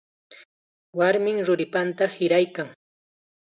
[1.01, 2.73] Warmim ruripanta hiraykan.